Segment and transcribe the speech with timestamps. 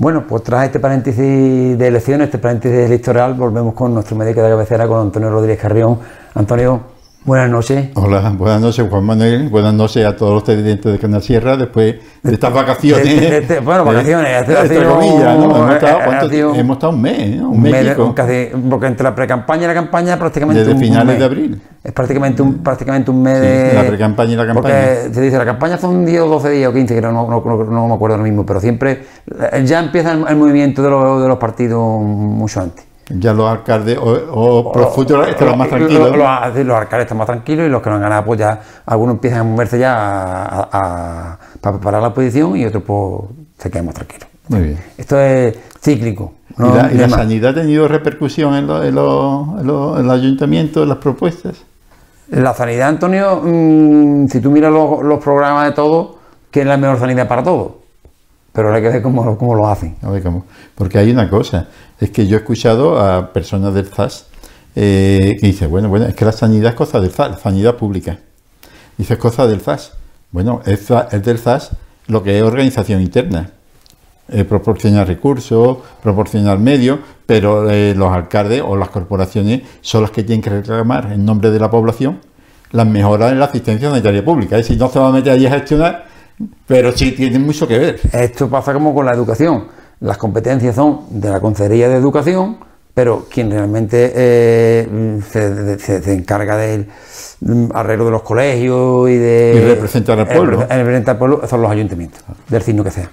[0.00, 4.50] Bueno, pues tras este paréntesis de elecciones, este paréntesis electoral, volvemos con nuestro médico de
[4.50, 5.98] cabecera, con Antonio Rodríguez Carrión.
[6.34, 6.82] Antonio,
[7.24, 7.88] buenas noches.
[7.94, 11.96] Hola, buenas noches Juan Manuel, buenas noches a todos los televidentes de Canal Sierra después
[12.22, 13.64] de estas vacaciones.
[13.64, 15.44] bueno, vacaciones, entre comillas, ¿no?
[15.44, 17.50] Hemos estado, hemos estado un mes, ¿no?
[17.50, 21.24] Un, mes, casi, porque entre la pre-campaña y la campaña prácticamente Desde un, finales de
[21.24, 21.62] abril.
[21.84, 23.72] Es prácticamente un, prácticamente un mes de...
[23.74, 24.74] La pre-campaña y la campaña.
[24.74, 27.26] Porque se dice, la campaña son 10 o 12 días o 15, que no, no,
[27.26, 29.04] no, me acuerdo lo mismo, pero siempre
[29.64, 32.87] ya empieza el, movimiento de los, de los partidos mucho antes.
[33.10, 36.16] Ya los alcaldes o, los futuros están más tranquilos.
[36.16, 39.40] Los, alcaldes están más tranquilos y los que no han ganado, pues ya algunos empiezan
[39.40, 43.22] a moverse ya a, para preparar la oposición y otros pues
[43.58, 44.28] se quedan más tranquilos.
[44.48, 44.78] Muy bien.
[44.96, 46.34] Esto es cíclico.
[46.58, 51.64] ¿Y la, sanidad ha tenido repercusión en, en, en el ayuntamiento, en las propuestas?
[52.30, 56.18] La sanidad, Antonio, mm, si tú miras los, programas de todo,
[56.50, 57.72] que es la mejor sanidad para todos.
[58.58, 59.94] Pero hay que ver cómo, lo hacen.
[60.00, 60.44] Cómo.
[60.74, 61.68] Porque hay una cosa,
[62.00, 64.26] es que yo he escuchado a personas del ZAS
[64.74, 67.76] eh, que dicen, bueno, bueno, es que la sanidad es cosa del ZAS, la sanidad
[67.76, 68.18] pública.
[68.96, 69.92] Dice, es cosa del ZAS.
[70.32, 71.70] Bueno, es, del ZAS
[72.08, 73.50] lo que es organización interna.
[74.28, 80.24] Eh, proporcionar recursos, proporcionar medios, pero eh, los alcaldes o las corporaciones son las que
[80.24, 82.18] tienen que reclamar en nombre de la población
[82.72, 84.58] las mejoras en la asistencia sanitaria pública.
[84.58, 86.07] Es decir, no se va a meter allí a gestionar,
[86.66, 88.00] pero sí tienen mucho que ver.
[88.12, 89.64] Esto pasa como con la educación.
[90.00, 92.58] Las competencias son de la Consejería de Educación,
[92.94, 96.88] pero quien realmente eh, se, encarga del
[97.74, 99.54] arreglo de los colegios y de...
[99.56, 100.66] Y representar al pueblo.
[100.68, 103.10] representar al pueblo son los ayuntamientos, del signo que sea.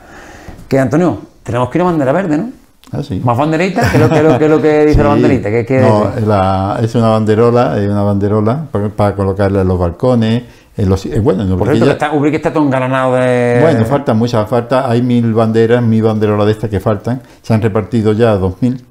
[0.67, 2.49] Que Antonio, tenemos que ir a bandera verde, ¿no?
[2.91, 3.19] Ah, sí.
[3.23, 3.81] ¿Más banderita?
[3.91, 5.49] ¿Qué es lo, que, lo que dice la banderita?
[5.49, 8.65] ¿Qué, no, es una banderola, es una banderola
[8.95, 10.43] para, colocarle en los balcones.
[10.77, 13.59] En los, eh, bueno, no, Por cierto, está, Ubrique está todo engalanado de...
[13.61, 17.21] Bueno, falta muchas, falta, hay mil banderas, mil banderolas de estas que faltan.
[17.41, 18.83] Se han repartido ya dos mil.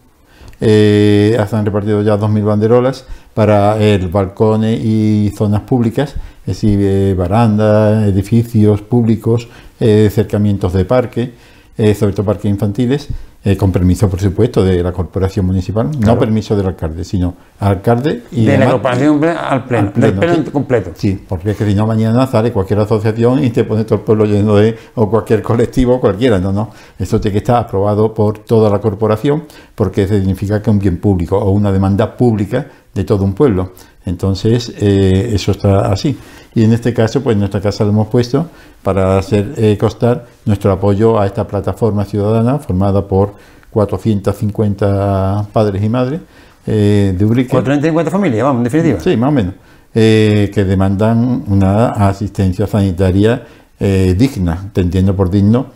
[0.61, 6.47] Eh, se han repartido ya dos mil banderolas para el balcones y zonas públicas, es
[6.47, 9.49] decir, eh, barandas, edificios públicos,
[9.81, 11.33] eh, cercamientos de parque
[11.99, 13.09] sobre todo parques infantiles,
[13.45, 18.23] eh, con permiso, por supuesto, de la corporación municipal, no permiso del alcalde, sino alcalde
[18.33, 18.47] y...
[18.47, 20.93] De la corporación al pleno, del pleno completo.
[20.95, 24.01] Sí, porque es que si no mañana sale cualquier asociación y te pone todo el
[24.01, 24.77] pueblo lleno de...
[24.95, 26.71] o cualquier colectivo, cualquiera, no, no.
[26.99, 29.45] Eso tiene que estar aprobado por toda la corporación
[29.75, 33.73] porque significa que es un bien público o una demanda pública de todo un pueblo.
[34.07, 36.17] Entonces, eh, eso está así.
[36.55, 38.49] Y en este caso, pues en nuestra casa lo hemos puesto
[38.83, 43.35] para hacer eh, costar nuestro apoyo a esta plataforma ciudadana formada por
[43.71, 46.21] 450 padres y madres
[46.67, 47.51] eh, de Ubrique.
[47.51, 49.01] 450 familias, vamos, en definitiva.
[49.01, 49.55] Sí, más o menos.
[49.97, 53.43] Eh, que demandan una asistencia sanitaria
[53.79, 55.67] digna, entendiendo por digno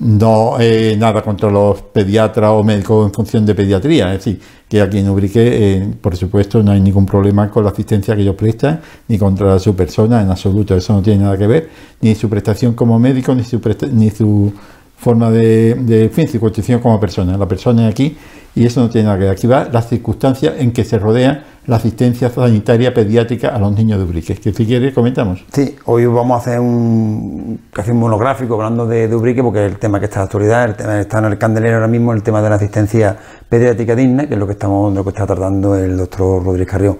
[0.00, 4.80] no eh, nada contra los pediatras o médicos en función de pediatría, es decir, que
[4.80, 8.34] aquí en Ubrique, eh, por supuesto, no hay ningún problema con la asistencia que ellos
[8.34, 11.68] prestan, ni contra su persona en absoluto, eso no tiene nada que ver,
[12.00, 13.60] ni su prestación como médico, ni su,
[13.92, 14.52] ni su
[14.96, 17.36] forma de, de fin, su constitución como persona.
[17.36, 18.16] La persona aquí
[18.54, 19.32] y eso no tiene nada que ver.
[19.32, 23.98] Aquí va las circunstancias en que se rodea la asistencia sanitaria pediátrica a los niños
[23.98, 24.34] de Ubrique.
[24.36, 25.44] Que si quiere comentamos.
[25.52, 29.72] Sí, hoy vamos a hacer un casi un monográfico hablando de, de, Ubrique porque es
[29.72, 32.12] el tema que está en la actualidad, el tema está en el candelero ahora mismo,
[32.12, 33.16] el tema de la asistencia
[33.48, 36.98] pediátrica digna, que es lo que estamos, lo que está tratando el doctor Rodríguez Carrión.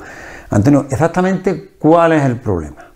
[0.50, 2.86] Antonio, exactamente cuál es el problema.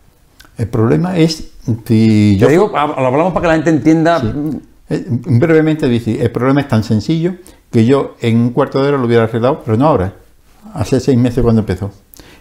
[0.56, 1.52] El problema es
[1.86, 2.46] si yo.
[2.46, 4.22] Te digo, lo hablamos para que la gente entienda.
[4.90, 7.34] Eh, brevemente dice, el problema es tan sencillo
[7.70, 10.14] que yo en un cuarto de hora lo hubiera arreglado, pero no ahora
[10.74, 11.90] hace seis meses cuando empezó.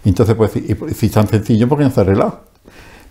[0.05, 2.41] Entonces, pues, si es tan sencillo, ¿por qué no se ha arreglado?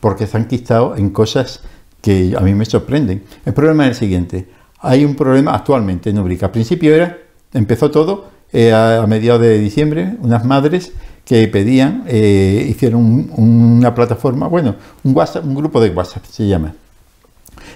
[0.00, 1.60] Porque se han quistado en cosas
[2.00, 3.24] que a mí me sorprenden.
[3.44, 4.48] El problema es el siguiente.
[4.80, 6.46] Hay un problema actualmente en Ubrica.
[6.46, 7.18] Al principio era,
[7.52, 10.92] empezó todo eh, a, mediados de diciembre, unas madres
[11.24, 16.72] que pedían, eh, hicieron una plataforma, bueno, un WhatsApp, un grupo de WhatsApp se llama,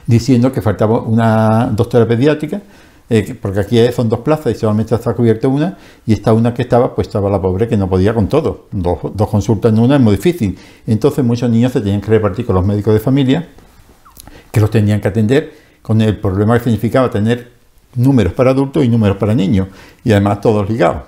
[0.06, 2.62] diciendo que faltaba una doctora pediátrica
[3.12, 5.76] eh, porque aquí son dos plazas y solamente está cubierta una,
[6.06, 8.68] y esta una que estaba, pues estaba la pobre que no podía con todo.
[8.70, 10.56] Dos, consultas en una es muy difícil.
[10.86, 13.48] Entonces muchos niños se tenían que repartir con los médicos de familia,
[14.52, 15.52] que los tenían que atender
[15.82, 17.50] con el problema que significaba tener
[17.96, 19.66] números para adultos y números para niños,
[20.04, 21.02] y además todos ligados.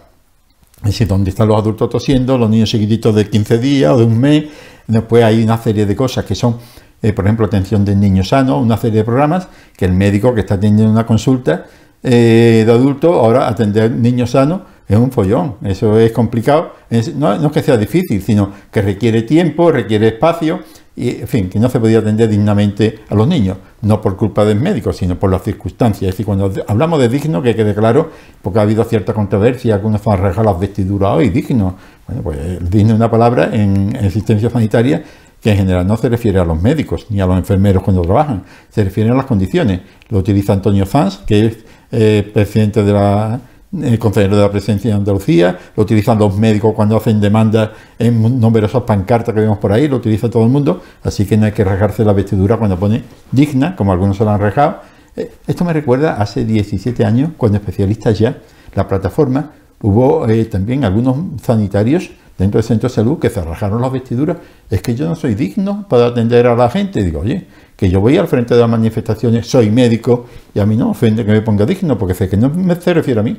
[0.78, 4.04] Es decir, donde están los adultos tosiendo, los niños chiquititos de 15 días o de
[4.04, 4.46] un mes,
[4.88, 6.56] después hay una serie de cosas que son,
[7.00, 9.46] eh, por ejemplo, atención del niño sano, una serie de programas
[9.76, 11.66] que el médico que está teniendo una consulta
[12.02, 16.72] eh, de adulto, ahora atender niños sanos es un follón, eso es complicado.
[17.16, 20.60] no, es que sea difícil, sino que requiere tiempo, requiere espacio
[20.94, 24.44] y, en fin, que no se podía atender dignamente a los niños, no por culpa
[24.44, 26.10] del médico, sino por las circunstancias.
[26.10, 28.10] Es decir, cuando hablamos de digno, que quede claro,
[28.42, 31.76] porque ha habido cierta controversia, algunos han arreglar las vestiduras hoy, digno.
[32.06, 35.02] Bueno, pues digno es una palabra en, asistencia sanitaria
[35.40, 38.44] que en general no se refiere a los médicos ni a los enfermeros cuando trabajan,
[38.70, 39.80] se refiere a las condiciones.
[40.08, 43.40] Lo utiliza Antonio Sanz, que es eh, presidente de la
[43.80, 48.38] el consejero de la presidencia de Andalucía, lo utilizan los médicos cuando hacen demandas en
[48.38, 51.52] numerosas pancartas que vemos por ahí, lo utiliza todo el mundo, así que no hay
[51.52, 54.80] que rejarse la vestidura cuando pone digna, como algunos se lo han rejado.
[55.16, 58.36] Eh, esto me recuerda hace 17 años, cuando especialistas ya,
[58.74, 63.80] la plataforma, hubo eh, también algunos sanitarios dentro del centro de salud que se rajaron
[63.80, 64.36] las vestiduras.
[64.70, 67.02] Es que yo no soy digno para atender a la gente.
[67.02, 67.46] Digo, oye,
[67.76, 71.24] que yo voy al frente de las manifestaciones, soy médico y a mí no ofende
[71.24, 73.36] que me ponga digno porque sé que no me se refiere a mí.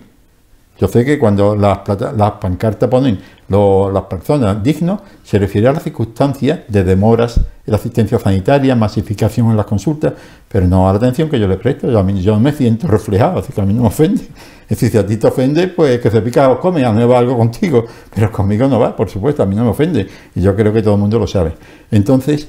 [0.79, 1.81] Yo sé que cuando las,
[2.17, 7.75] las pancartas ponen las personas dignos, se refiere a las circunstancias de demoras en la
[7.77, 10.13] asistencia sanitaria, masificación en las consultas,
[10.49, 11.89] pero no a la atención que yo le presto.
[11.91, 14.23] Yo, a mí, yo me siento reflejado, así que a mí no me ofende.
[14.63, 17.03] Es decir, si a ti te ofende, pues que se pica o come, a mí
[17.03, 17.85] va algo contigo,
[18.15, 20.07] pero conmigo no va, por supuesto, a mí no me ofende.
[20.33, 21.53] Y yo creo que todo el mundo lo sabe.
[21.91, 22.47] Entonces,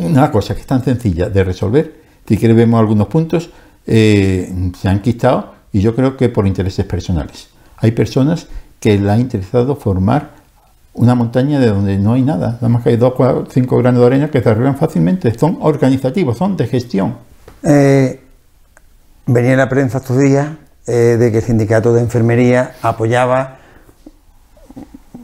[0.00, 3.50] una cosa que es tan sencilla de resolver, si quieres vemos algunos puntos,
[3.86, 7.48] eh, se han quitado y yo creo que por intereses personales.
[7.78, 8.46] Hay personas
[8.78, 10.30] que le ha interesado formar
[10.94, 14.00] una montaña de donde no hay nada, nada más que hay dos, cuatro, cinco granos
[14.00, 17.16] de arena que se arreglan fácilmente, son organizativos, son de gestión.
[17.62, 18.20] Eh,
[19.26, 20.48] venía en la prensa estos días
[20.86, 23.59] eh, de que el sindicato de enfermería apoyaba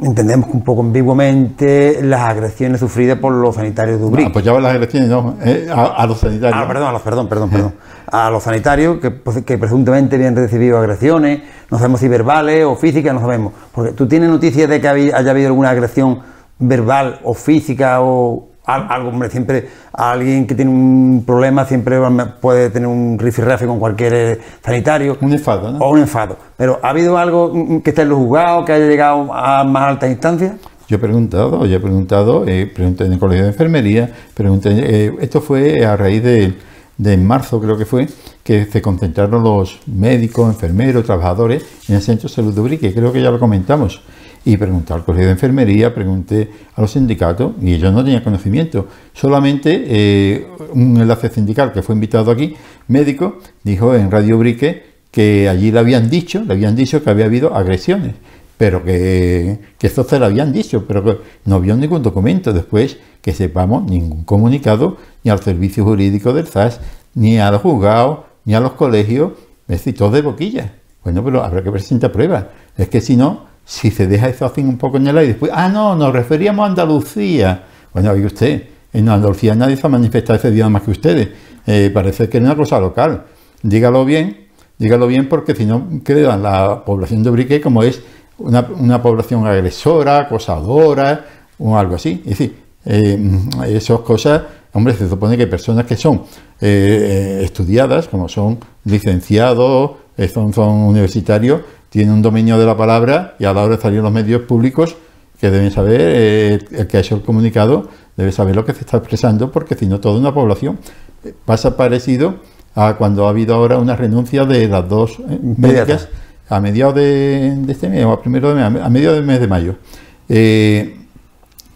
[0.02, 4.28] entendemos que un poco ambiguamente las agresiones sufridas por los sanitarios de Ubrique.
[4.28, 6.60] apoyaba las agresiones, no, eh, a, los sanitarios.
[6.62, 7.74] Ah, perdón, a los, perdón, perdón, perdón.
[8.06, 12.76] A los sanitarios que, pues, que presuntamente habían recibido agresiones, no sabemos si verbales o
[12.76, 13.52] físicas, no sabemos.
[13.72, 16.20] Porque tú tienes noticias de que haya habido alguna agresión
[16.58, 21.98] verbal o física o algo, hombre, siempre alguien que tiene un problema siempre
[22.40, 25.16] puede tener un rifirrafe con cualquier eh, sanitario.
[25.20, 25.78] Un enfado, ¿no?
[25.78, 26.36] O un enfado.
[26.56, 27.52] Pero ¿ha habido algo
[27.82, 30.56] que esté en los juzgados, que haya llegado a más altas instancias?
[30.88, 35.12] Yo he preguntado, yo he preguntado, eh, pregunté en el colegio de enfermería, pregunté, eh,
[35.20, 36.54] esto fue a raíz de,
[36.96, 38.08] de marzo creo que fue,
[38.44, 43.12] que se concentraron los médicos, enfermeros, trabajadores en el centro de salud de Ubrique, creo
[43.12, 44.00] que ya lo comentamos
[44.46, 48.86] y pregunté al colegio de enfermería, pregunté a los sindicatos y ellos no tenían conocimiento.
[49.12, 52.54] Solamente eh, un enlace sindical que fue invitado aquí,
[52.86, 57.24] médico, dijo en Radio Brique que allí le habían dicho, le habían dicho que había
[57.24, 58.14] habido agresiones,
[58.56, 62.98] pero que, que esto se lo habían dicho, pero que no había ningún documento después
[63.20, 66.80] que sepamos ningún comunicado ni al servicio jurídico del SAS,
[67.14, 69.32] ni a los juzgados, ni a los colegios,
[69.66, 70.74] es decir, todo de boquilla.
[71.02, 72.46] Bueno, pero habrá que presentar pruebas.
[72.76, 75.50] Es que si no, si se deja eso así un poco en el aire, después,
[75.52, 77.64] ah, no, nos referíamos a Andalucía.
[77.92, 81.28] Bueno, oye usted, en Andalucía nadie se ha manifestado ese día más que ustedes.
[81.66, 83.24] Eh, parece que es una cosa local.
[83.62, 84.46] Dígalo bien,
[84.78, 88.00] dígalo bien, porque si no queda la población de Brique como es
[88.38, 91.24] una, población agresora, acosadora,
[91.58, 92.22] o algo así.
[92.24, 93.18] Es decir, eh,
[93.66, 94.42] esas cosas,
[94.74, 96.22] hombre, se supone que personas que son
[96.60, 99.90] eh, estudiadas, como son licenciados,
[100.32, 101.62] son, son universitarios,
[101.96, 104.96] tiene un dominio de la palabra y a la hora de salir los medios públicos
[105.40, 107.88] que deben saber, eh, el que ha hecho el comunicado
[108.18, 110.78] debe saber lo que se está expresando porque si no toda una población
[111.24, 112.40] eh, pasa parecido
[112.74, 116.10] a cuando ha habido ahora una renuncia de las dos eh, médicas
[116.50, 119.48] a mediados de, este mes o a primero de mes, a mediados del mes de
[119.48, 119.76] mayo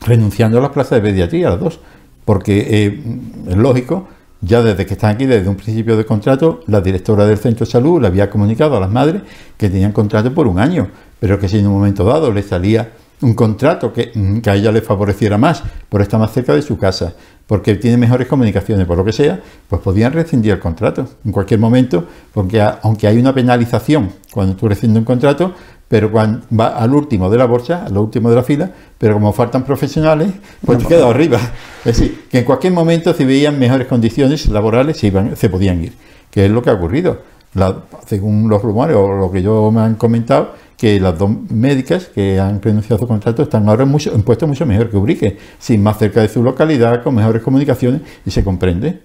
[0.02, 1.80] renunciando a las plazas de pediatría las dos
[2.26, 3.00] porque
[3.48, 4.06] es lógico
[4.40, 7.72] ya desde que están aquí, desde un principio de contrato, la directora del centro de
[7.72, 9.22] salud le había comunicado a las madres
[9.56, 12.90] que tenían contrato por un año, pero que si en un momento dado le salía
[13.22, 16.78] un contrato que, mm, a ella le favoreciera más por estar más cerca de su
[16.78, 17.12] casa,
[17.46, 21.60] porque tiene mejores comunicaciones, por lo que sea, pues podían rescindir el contrato en cualquier
[21.60, 25.54] momento, porque aunque hay una penalización cuando tú rescindes un contrato,
[25.90, 29.32] pero cuando va al último de la bolsa, al último de la fila, pero como
[29.32, 30.30] faltan profesionales,
[30.64, 31.40] pues te queda arriba.
[31.84, 35.82] Es decir, que en cualquier momento si veían mejores condiciones laborales se, iban, se podían
[35.82, 35.94] ir,
[36.30, 37.22] que es lo que ha ocurrido.
[38.06, 42.38] según los rumores o lo que yo me han comentado, que las dos médicas que
[42.38, 45.38] han renunciado a su contrato están ahora en, mucho, en puestos mucho mejor que Ubrique,
[45.58, 49.00] sin más cerca de su localidad, con mejores comunicaciones, y se comprende.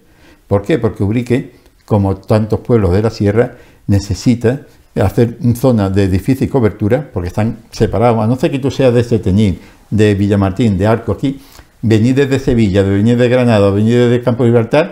[0.45, 0.77] ¿Por qué?
[0.77, 3.55] Porque Ubrique, como tantos pueblos de la sierra,
[3.87, 4.61] necesita
[5.01, 9.19] hacer zona de difícil cobertura, porque están separados, a no ser que tú seas de
[9.19, 9.59] Teñín,
[9.89, 11.39] de Villamartín, de Arco, aquí,
[11.81, 14.91] venir desde Sevilla, de venir de Granada, venir desde Campo Libertad,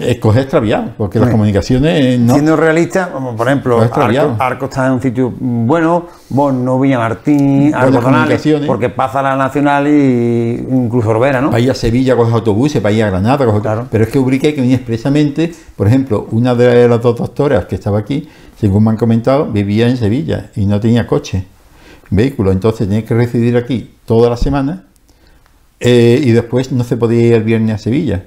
[0.00, 2.34] escoge extraviado, porque las comunicaciones no...
[2.34, 3.80] Siendo realista, como por ejemplo.
[3.80, 9.88] Arco, Arco está en un sitio bueno, Bono, Villamartín, Arco Donales, porque pasa la Nacional
[9.88, 11.50] y incluso Orbera, ¿no?
[11.50, 13.86] Para ir a Sevilla coges autobuses, para ir a Granada coges Claro.
[13.90, 17.74] Pero es que Ubrique que venir expresamente, por ejemplo, una de las dos doctoras que
[17.74, 18.28] estaba aquí,
[18.62, 21.46] según me han comentado, vivía en Sevilla y no tenía coche,
[22.10, 24.84] vehículo, entonces tenía que residir aquí toda la semana
[25.80, 28.24] eh, y después no se podía ir el viernes a Sevilla.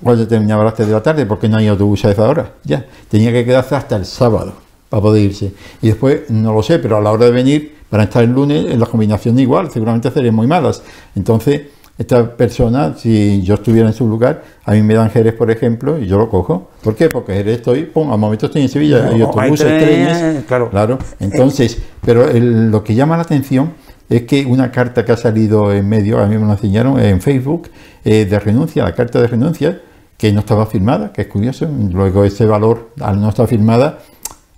[0.00, 2.52] Cuando terminaba las 3 de la tarde, porque no hay autobús a esa hora.
[2.62, 4.52] Ya, tenía que quedarse hasta el sábado
[4.88, 5.52] para poder irse.
[5.80, 8.70] Y después, no lo sé, pero a la hora de venir, para estar el lunes,
[8.70, 10.84] en las combinaciones igual, seguramente serían muy malas.
[11.16, 11.62] Entonces,
[12.02, 15.98] esta persona, si yo estuviera en su lugar, a mí me dan Jerez, por ejemplo,
[15.98, 16.70] y yo lo cojo.
[16.82, 17.08] ¿Por qué?
[17.08, 20.44] Porque Jerez estoy, pum, al momento estoy en Sevilla, hay autobuses, hay trenes, trenes.
[20.44, 20.70] claro.
[20.70, 20.98] Claro.
[21.20, 23.72] Entonces, pero el- lo que llama la atención
[24.08, 27.20] es que una carta que ha salido en medio, a mí me lo enseñaron en
[27.20, 27.68] Facebook,
[28.04, 29.80] eh, de renuncia, la carta de renuncia,
[30.18, 31.66] que no estaba firmada, que es curioso.
[31.92, 33.98] Luego ese valor, al no estar firmada,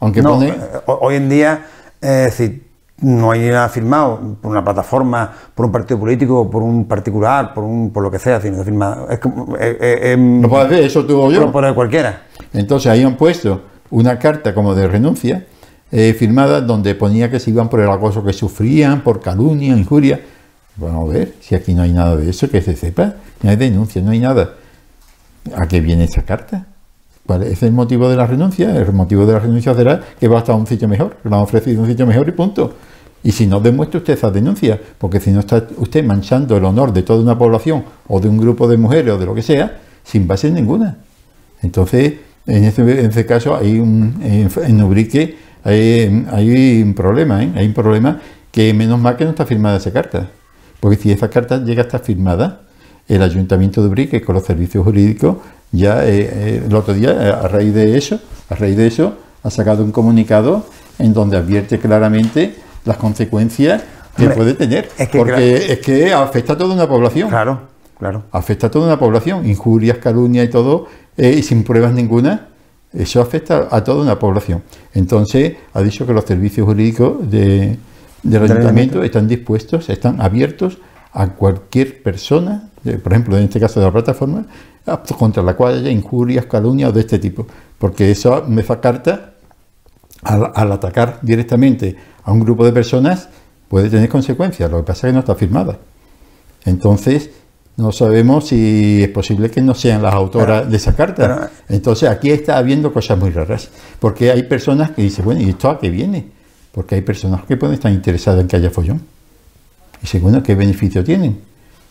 [0.01, 0.49] aunque No, pone...
[0.49, 1.65] eh, ho- hoy en día,
[2.01, 2.64] es decir,
[3.05, 7.65] no hay nada firmado por una plataforma, por un partido político, por un particular, por
[7.65, 9.09] un por lo que sea, sino firmado.
[9.11, 11.51] Es eh, eh, eh, No puedes ver, eso tuvo yo.
[11.51, 12.23] por, por cualquiera.
[12.53, 15.45] Entonces ahí han puesto una carta como de renuncia
[15.97, 20.21] eh, firmada donde ponía que se iban por el acoso que sufrían, por calumnia, injuria.
[20.77, 23.55] Vamos a ver si aquí no hay nada de eso que se sepa, no hay
[23.55, 24.55] denuncia, no hay nada.
[25.55, 26.67] ¿A qué viene esa carta?
[27.27, 28.77] ¿Cuál es el motivo de la renuncia?
[28.77, 31.81] El motivo de la renuncia será que va a un sitio mejor, le han ofrecido
[31.81, 32.75] un sitio mejor y punto.
[33.23, 36.93] Y si no, demuestre usted esa denuncia, porque si no está usted manchando el honor
[36.93, 39.81] de toda una población o de un grupo de mujeres o de lo que sea,
[40.03, 40.99] sin base ninguna.
[41.63, 42.15] Entonces,
[42.47, 47.51] en este, en este caso, hay en Ubrique hay, hay un problema, ¿eh?
[47.57, 48.21] hay un problema
[48.53, 50.29] que menos mal que no está firmada esa carta.
[50.79, 52.61] Porque si esa carta llega a estar firmada,
[53.09, 55.39] el Ayuntamiento de Ubrique con los servicios jurídicos
[55.77, 59.15] ya eh, eh, el otro día, eh, a raíz de eso, a raíz de eso,
[59.43, 60.65] ha sacado un comunicado
[60.99, 62.55] en donde advierte claramente
[62.85, 63.83] las consecuencias
[64.17, 64.89] que Hombre, puede tener.
[64.97, 67.61] es que porque es que afecta a toda una población Claro,
[67.99, 68.23] claro.
[68.31, 72.49] afecta a toda una población, injurias, calumnia y todo, eh, y sin pruebas ninguna,
[72.93, 74.63] eso afecta a toda una población.
[74.95, 77.77] Entonces, ha dicho que los servicios jurídicos de-
[78.23, 79.03] del ayuntamiento.
[79.03, 80.79] están dispuestos, están abiertos
[81.15, 84.45] a cualquier persona, de- por ejemplo, en este caso de la plataforma,
[84.87, 87.47] a- contra la cual haya injurias, calumnias o de este tipo.
[87.79, 89.33] Porque eso, esa carta,
[90.23, 93.29] al, al atacar directamente a un grupo de personas,
[93.69, 94.71] puede tener consecuencias.
[94.71, 95.79] Lo que pasa es que no está firmada.
[96.65, 97.31] Entonces,
[97.77, 101.23] no sabemos si es posible que no sean las autoras Pero- de esa carta.
[101.37, 103.69] pero- Entonces, aquí está habiendo cosas muy raras.
[103.99, 106.27] Porque hay personas que dicen, bueno, ¿y esto a qué viene?
[106.73, 109.03] Porque hay personas que pueden estar interesadas en que haya follón.
[110.05, 111.41] Y segundo, ¿qué beneficio tienen?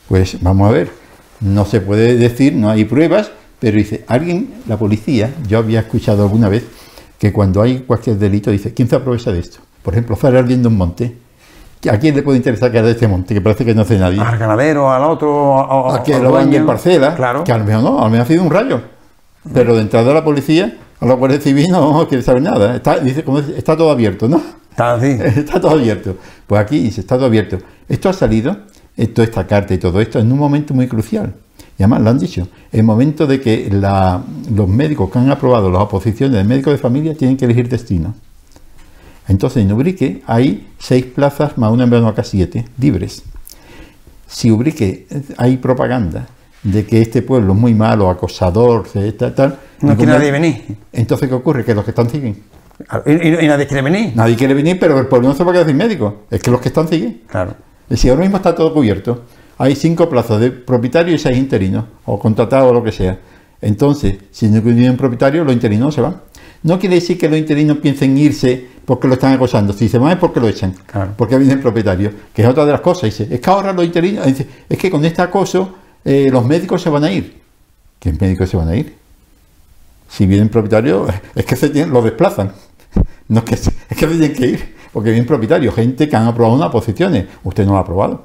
[0.08, 0.92] Pues vamos a ver,
[1.40, 6.22] no se puede decir, no hay pruebas, pero dice, alguien, la policía, yo había escuchado
[6.24, 6.64] alguna vez
[7.18, 9.58] que cuando hay cualquier delito dice, ¿quién se aprovecha de esto?
[9.82, 11.16] Por ejemplo, estar ardiendo un monte.
[11.92, 13.34] ¿A quién le puede interesar que arde este monte?
[13.34, 14.22] Que parece que no hace nadie.
[14.22, 17.44] Al ganadero, al otro, a, a- A que lo van en parcela, Claro.
[17.44, 18.82] que a lo mejor no, a lo mejor ha sido un rayo.
[19.54, 22.76] Pero de entrada la policía, a la Guardia Civil no quiere saber nada.
[22.78, 24.42] Está, dice, como dice, está todo abierto, ¿no?
[24.74, 25.08] Está así.
[25.40, 26.18] Está todo abierto.
[26.48, 27.58] Pues aquí dice, está todo abierto.
[27.88, 28.58] Esto ha salido,
[28.98, 31.34] esto, esta carta y todo esto, en un momento muy crucial.
[31.78, 34.22] Y además lo han dicho, el momento de que la-
[34.54, 38.14] los médicos que han aprobado las oposiciones de médicos de familia tienen que elegir destino.
[39.28, 43.24] Entonces en Ubrique hay seis plazas más una en verano acá siete, libres.
[44.28, 46.28] Si Ubrique eh, hay propaganda
[46.64, 48.86] de que este pueblo es muy malo, acosador,
[49.18, 50.78] tal, tal, No quiere nadie venir.
[50.92, 51.64] Entonces, ¿qué ocurre?
[51.66, 52.38] Que los que están siguen.
[53.06, 54.12] Y, y- y nadie quiere venir.
[54.16, 56.24] Nadie quiere venir, pero el pueblo no se va a quedar sin médico.
[56.30, 57.22] Es que los que están siguen.
[57.28, 57.52] Claro.
[57.84, 59.24] Es decir, ahora mismo está todo cubierto.
[59.58, 63.20] Hay cinco plazas de propietario y seis interinos, o contratados o lo que sea.
[63.62, 66.18] Entonces, si no tienen propietario, los interinos se van.
[66.64, 69.74] No quiere decir que los interinos piensen irse porque lo están acosando.
[69.74, 71.12] Si se van es porque lo echan, Claro.
[71.18, 73.04] porque viene el propietario, que es otra de las cosas.
[73.04, 76.82] Dice, es que ahora los interinos, dice, es que con este acoso eh, los médicos
[76.82, 77.42] se van a ir.
[78.00, 78.96] ¿Qué médicos se van a ir?
[80.10, 82.52] Si vienen propietarios, es que se tienen, lo desplazan.
[83.30, 86.56] No es que, es que tienen que ir, porque vienen propietarios, gente que han aprobado
[86.58, 87.26] unas posiciones.
[87.44, 88.24] Usted no lo ha aprobado.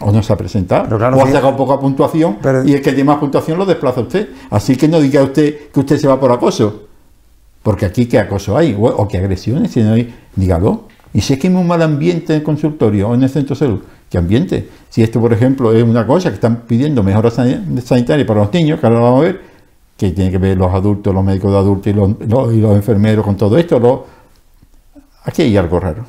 [0.00, 0.84] O no se ha presentado.
[0.84, 3.66] Pero claro, o ha sacado poca puntuación Pero- y el que tiene más puntuación lo
[3.66, 4.28] desplaza usted.
[4.50, 6.84] Así que no diga usted que usted se va por acoso.
[7.62, 10.84] Porque aquí qué acoso hay, o, o qué agresiones, si no hay, dígalo.
[11.14, 13.54] Y si es que hay un mal ambiente en el consultorio o en el centro
[13.54, 14.68] de salud, ¿qué ambiente?
[14.88, 18.52] Si esto, por ejemplo, es una cosa que están pidiendo mejoras sani- sanitarias para los
[18.52, 19.40] niños, que ahora lo vamos a ver,
[20.08, 22.74] que tiene que ver los adultos, los médicos de adultos y los, los- y los
[22.74, 24.06] enfermeros con todo esto, lo-
[25.24, 26.04] aquí hay algo raro.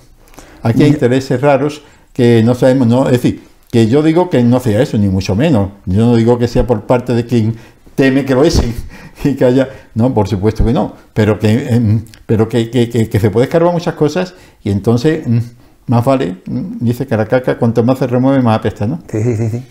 [0.64, 1.84] Aquí hay intereses raros
[2.14, 5.36] que no sabemos, no, es decir, que yo digo que no sea eso, ni mucho
[5.36, 5.70] menos.
[5.86, 7.56] Yo no digo que sea por parte de quien
[7.96, 8.62] teme que lo es
[9.24, 9.70] y que haya.
[9.96, 13.74] No, por supuesto que no, pero que, em, pero que, que, que, se puede escarbar
[13.74, 14.34] muchas cosas
[14.64, 15.38] y entonces mm,
[15.88, 19.00] más vale, mm, dice que la caca, cuanto más se remueve, más apesta, ¿no?
[19.12, 19.50] Sí, sí, sí.
[19.50, 19.64] sí.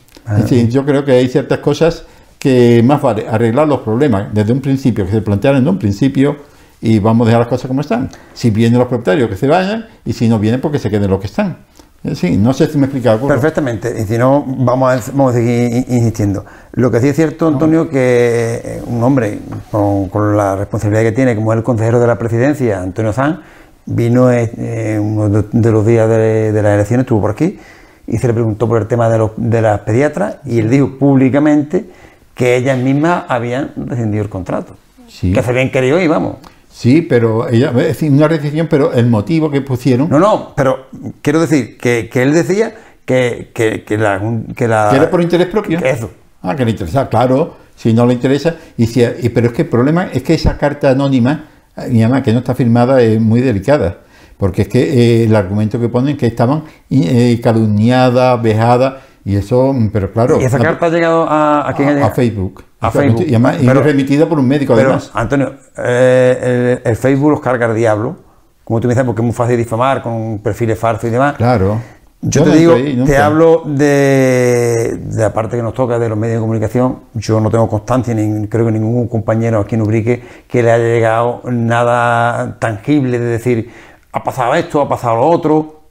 [0.47, 2.05] sí yo creo que hay ciertas cosas
[2.43, 6.39] que más vale arreglar los problemas desde un principio, que se plantearon en un principio
[6.81, 8.11] y vamos a dejar las cosas como están.
[8.35, 11.21] Si vienen los propietarios, que se vayan y si no vienen, porque se queden los
[11.21, 11.59] que están.
[12.03, 13.29] Eh, sí, no sé si me he explicado.
[13.29, 16.45] Perfectamente, y si no, vamos a, vamos a seguir insistiendo.
[16.73, 19.39] Lo que sí es cierto, Antonio, que eh, un hombre
[19.71, 23.41] con, la responsabilidad que tiene, como es el consejero de la presidencia, Antonio Zan,
[23.87, 27.61] vino eh, uno de los días de, de las elecciones, estuvo por aquí,
[28.09, 30.99] y se le preguntó por el tema de, los, de las pediatras, y él dijo
[30.99, 32.02] públicamente
[32.43, 34.75] que ellas mismas habían rescindido el contrato.
[35.21, 36.39] Que se habían querido y vamos.
[36.73, 40.09] Sí, pero ella, es decir, una rescisión, pero el motivo que pusieron.
[40.11, 40.87] No, no, pero
[41.23, 44.21] quiero decir que, él decía que, que, la,
[44.57, 44.91] que la.
[44.93, 45.79] era por interés propio.
[45.85, 46.11] eso.
[46.43, 48.57] Ah, que le interesa, claro, si no le interesa.
[48.77, 51.45] Y si, pero es que el problema es que esa carta anónima,
[51.91, 53.99] mi mamá, que no está firmada, es muy delicada.
[54.37, 59.73] Porque es que eh, el argumento que ponen que estaban eh, calumniadas, vejadas y eso,
[59.73, 60.41] mm, pero claro.
[60.41, 62.65] ¿Y esa carta ha llegado a, a quién a, Facebook.
[62.81, 63.25] A Facebook.
[63.27, 67.77] Y además, pero, remitida por un médico, pero, Antonio, eh, el, Facebook los carga el
[67.77, 68.17] diablo.
[68.65, 71.35] Como tú me dices, porque es muy fácil difamar con perfiles falsos y demás.
[71.37, 71.81] Claro.
[72.25, 76.37] Yo, te digo, te hablo de, de, la parte que nos toca de los medios
[76.37, 77.01] de comunicación.
[77.15, 80.85] Yo no tengo constancia, ni creo que ningún compañero aquí en Ubrique que le haya
[80.85, 83.71] llegado nada tangible de decir,
[84.13, 85.82] ha pasado esto, ha pasado lo otro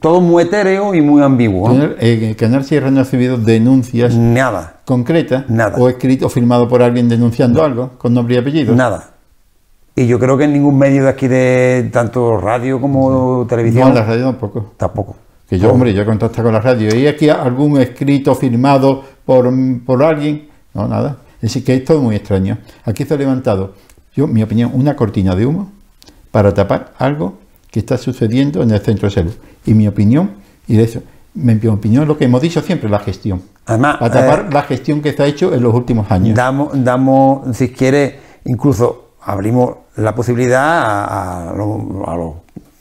[0.00, 1.70] todo muy etéreo y muy ambiguo.
[1.70, 5.48] ¿En el Canal Sierra no ha recibido denuncias nada concretas?
[5.48, 5.76] Nada.
[5.78, 8.74] ¿O escrito o firmado por alguien denunciando algo con nombre y apellido?
[8.74, 9.10] Nada.
[9.94, 13.84] Y yo creo que en ningún medio de aquí de tanto radio como televisión.
[13.84, 14.72] No, en la radio tampoco.
[14.76, 15.16] Tampoco.
[15.48, 16.94] Que yo, hombre, yo he contactado con la radio.
[16.94, 19.52] ¿Y aquí algún escrito firmado por,
[19.84, 20.48] por alguien?
[20.72, 21.18] No, nada.
[21.36, 22.56] Es decir, que es todo muy extraño.
[22.84, 23.74] Aquí se ha levantado,
[24.14, 25.70] yo, mi opinión, una cortina de humo
[26.30, 27.34] para tapar algo
[27.72, 29.32] que está sucediendo en el centro de salud.
[29.64, 30.32] Y mi opinión,
[30.68, 31.02] y de eso,
[31.34, 33.42] mi opinión, lo que hemos dicho siempre, la gestión.
[33.64, 36.36] Además, a tapar eh, la gestión que se ha hecho en los últimos años.
[36.36, 42.34] Damos, damos si quiere, incluso abrimos la posibilidad a, los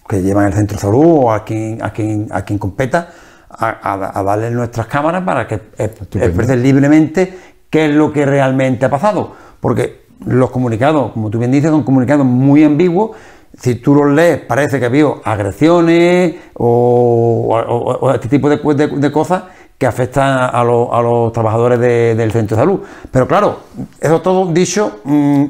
[0.10, 3.10] que llevan el centro de salud o a quien, a quien, a quien competa
[3.50, 7.38] a, darle nuestras cámaras para que expresen libremente
[7.70, 9.34] qué es lo que realmente ha pasado.
[9.62, 13.12] Porque los comunicados, como tú bien dices, son comunicados muy ambiguos
[13.58, 19.44] si tú los lees, parece que ha habido agresiones o, este tipo de, cosas
[19.78, 22.82] que afectan a, los trabajadores del centro de salud.
[23.12, 23.60] Pero claro,
[24.00, 25.46] eso todo dicho, mm,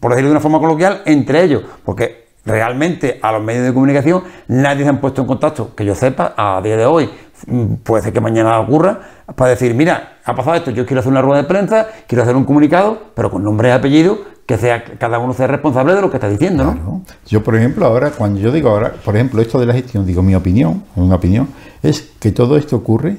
[0.00, 4.22] por decirlo de una forma coloquial, entre ellos, porque realmente a los medios de comunicación
[4.48, 7.10] nadie se han puesto en contacto, que yo sepa, a día de hoy,
[7.46, 9.00] mm, puede ser que mañana ocurra,
[9.34, 12.34] para decir, mira, ha pasado esto, yo quiero hacer una rueda de prensa, quiero hacer
[12.34, 16.10] un comunicado, pero con nombre y apellido que sea cada uno sea responsable de lo
[16.10, 17.02] que está diciendo, ¿no?
[17.26, 20.22] Yo, por ejemplo, ahora, cuando yo digo ahora, por ejemplo, esto de la gestión, digo
[20.22, 21.48] mi opinión, una opinión,
[21.82, 23.16] es que todo esto ocurre,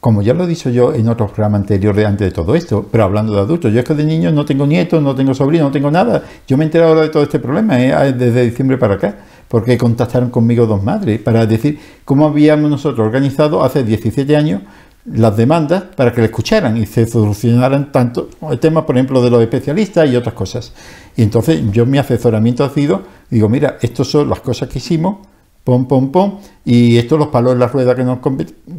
[0.00, 3.04] como ya lo he dicho yo en otros programas anteriores antes de todo esto, pero
[3.04, 5.72] hablando de adultos, yo es que de niños no tengo nietos, no tengo sobrinos, no
[5.72, 6.22] tengo nada.
[6.48, 8.12] Yo me he enterado ahora de todo este problema ¿eh?
[8.12, 9.14] desde diciembre para acá,
[9.48, 14.62] porque contactaron conmigo dos madres para decir cómo habíamos nosotros organizado hace 17 años
[15.04, 19.30] las demandas para que le escucharan y se solucionaran tanto el tema, por ejemplo, de
[19.30, 20.72] los especialistas y otras cosas.
[21.16, 25.26] Y entonces yo mi asesoramiento ha sido, digo, mira, estas son las cosas que hicimos,
[25.64, 28.18] pom, pom, pom, y estos los palos en la rueda que nos,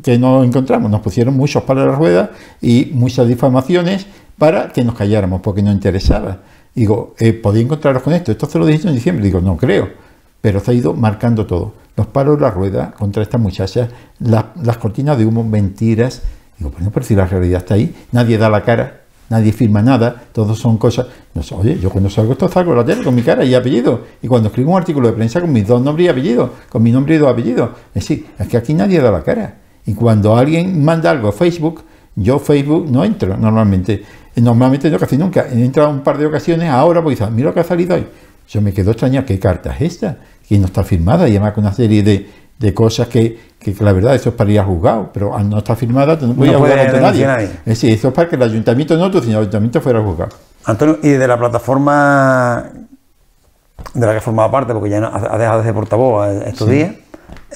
[0.02, 0.90] que nos encontramos.
[0.90, 2.32] Nos pusieron muchos palos en la rueda
[2.62, 4.06] y muchas difamaciones
[4.38, 6.40] para que nos calláramos, porque nos interesaba.
[6.74, 8.32] Digo, eh, ¿podía encontraros con esto?
[8.32, 9.26] Esto se lo dije en diciembre.
[9.26, 9.90] Digo, no creo,
[10.44, 13.88] pero se ha ido marcando todo los palos de la rueda contra esta muchacha,
[14.20, 16.22] las cortinas de humo, mentiras.
[16.58, 20.22] Digo, bueno, pero si la realidad está ahí, nadie da la cara, nadie firma nada,
[20.34, 21.08] todos son cosas.
[21.34, 24.02] No, oye, yo cuando salgo esto salgo la tele con mi cara y apellido.
[24.22, 26.92] Y cuando escribo un artículo de prensa con mis dos nombres y apellidos, con mi
[26.92, 27.70] nombre y dos apellidos.
[27.96, 29.56] Es decir, es que aquí nadie da la cara.
[29.86, 31.84] Y cuando alguien manda algo a Facebook,
[32.18, 34.04] yo Facebook no entro normalmente.
[34.36, 35.48] Normalmente no casi nunca.
[35.50, 38.06] He entrado un par de ocasiones ahora porque mira lo que ha salido hoy.
[38.50, 40.18] Yo me quedo extraña, ¿qué carta es esta?
[40.50, 42.30] Y no está firmada, y además con una serie de,
[42.60, 45.58] de cosas que, que, la verdad eso es para ir a juzgado, pero al no
[45.58, 47.26] estar firmada no voy a juzgar ante nadie.
[47.26, 47.46] nadie.
[47.46, 50.30] Es decir, eso es para que el ayuntamiento no, sino el ayuntamiento fuera a juzgar.
[50.66, 52.70] Antonio, y de la plataforma
[53.94, 56.96] de la que formaba parte, porque ya no, ha dejado de ser portavoz estos días.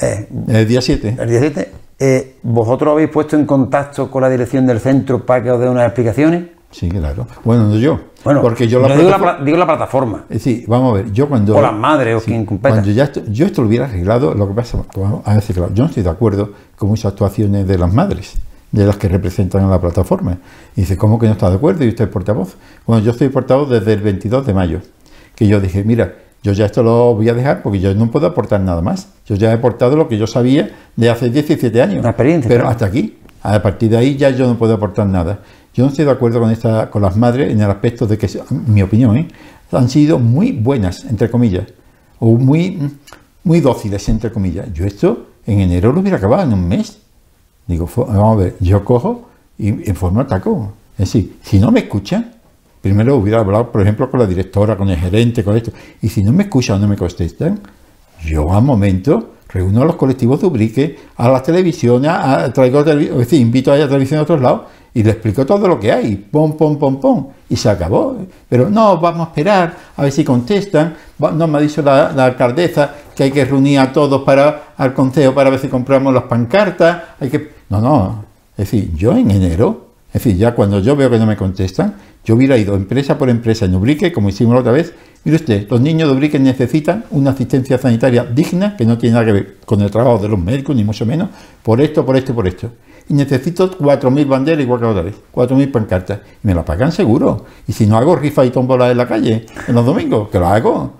[0.01, 1.17] Eh, el día 7.
[1.19, 1.71] El día 7.
[1.99, 5.69] Eh, ¿Vosotros habéis puesto en contacto con la dirección del centro para que os dé
[5.69, 6.56] unas explicaciones?
[6.77, 7.25] Sí, claro.
[7.43, 7.99] Bueno, no yo.
[8.23, 10.25] Bueno, porque yo, la digo, la, digo, la, plataforma.
[10.29, 11.11] Eh, sí, vamos a ver.
[11.11, 11.57] Yo cuando.
[11.57, 12.75] O las madres o quien competa.
[12.75, 14.77] Cuando ya esto, yo esto lo hubiera arreglado, lo que pasa,
[15.25, 18.35] a veces, claro, yo no estoy de acuerdo con muchas actuaciones de las madres.
[18.71, 20.37] de las que representan a la plataforma.
[20.75, 21.83] Y dice, ¿cómo que no está de acuerdo?
[21.83, 22.57] ¿Y usted es portavoz?
[22.85, 24.81] Bueno, yo estoy portavoz desde el 22 de mayo,
[25.33, 26.13] que yo dije, mira,
[26.43, 29.07] yo ya esto lo voy a dejar porque yo no puedo aportar nada más.
[29.25, 31.99] Yo ya he aportado lo que yo sabía de hace 17 años.
[32.01, 32.47] Una experiencia.
[32.49, 33.17] Pero hasta aquí.
[33.41, 35.39] A partir de ahí ya yo no puedo aportar nada.
[35.77, 38.27] Yo no estoy de acuerdo con, esta, con las madres en el aspecto de que,
[38.49, 39.27] mi opinión, ¿eh?
[39.71, 41.67] han sido muy buenas, entre comillas,
[42.17, 42.79] o muy,
[43.43, 44.73] muy dóciles, entre comillas.
[44.73, 46.97] Yo esto en enero lo hubiera acabado en un mes.
[47.67, 50.73] Digo, vamos a ver, yo cojo y en forma ataco.
[50.97, 52.33] Es decir, si no me escuchan,
[52.81, 55.71] primero hubiera hablado, por ejemplo, con la directora, con el gerente, con esto.
[56.01, 57.59] Y si no me escuchan o no me contestan,
[58.25, 63.15] yo a momento reúno a los colectivos de Ubrique, a las televisiones, a, traigo, es
[63.15, 64.61] decir, invito a la televisión de otros lados
[64.97, 68.17] y le explico todo lo que hay, pom, pom, pom, pom, y se acabó.
[68.49, 70.95] Pero no, vamos a esperar a ver si contestan.
[71.19, 75.35] No me ha dicho la, alcaldesa que hay que reunir a todos para al consejo
[75.35, 77.03] para ver si compramos las pancartas.
[77.19, 78.25] Hay que, no, no.
[78.57, 81.93] Es decir, yo en enero, es decir, ya cuando yo veo que no me contestan,
[82.25, 84.95] yo hubiera ido empresa por empresa en Ubrique, como hicimos la otra vez.
[85.25, 89.27] Mire usted, los niños de Ubrique necesitan una asistencia sanitaria digna, que no tiene nada
[89.27, 91.29] que ver con el trabajo de los médicos, ni mucho menos,
[91.61, 92.71] por esto, por esto por esto
[93.09, 96.19] y necesito 4.000 banderas igual que otra vez, 4.000 pancartas.
[96.43, 97.45] Y me la pagan seguro.
[97.67, 100.47] Y si no hago rifa y tómbola en la calle en los domingos, que lo
[100.47, 100.93] hago.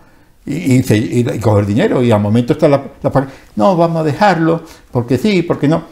[0.45, 5.17] Y, y, coger dinero y al momento está la, la No, vamos a dejarlo, porque
[5.17, 5.83] sí, porque no.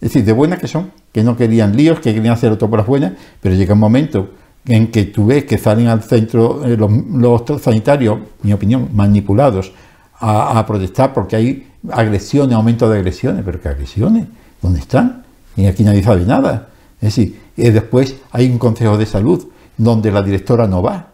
[0.00, 2.78] Es decir, de buenas que son, que no querían líos, que querían hacerlo todo por
[2.78, 4.28] las buenas, pero llega un momento
[4.66, 9.72] en que tú ves que salen al centro eh, los, los, sanitarios, mi opinión, manipulados
[10.20, 14.26] a, a protestar porque hay agresiones, aumento de agresiones, pero ¿qué agresiones?
[14.62, 15.23] ¿Dónde están?
[15.56, 16.68] Y aquí nadie sabe nada.
[17.00, 21.12] Es decir, y después hay un consejo de salud donde la directora no va,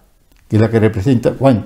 [0.49, 1.65] que es la que representa, bueno,